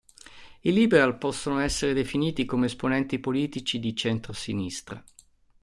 I 0.61 0.71
liberal 0.73 1.19
possono 1.19 1.59
essere 1.59 1.93
definiti 1.93 2.45
come 2.45 2.65
esponenti 2.65 3.19
politici 3.19 3.79
di 3.79 3.95
centro-sinistra. 3.95 5.03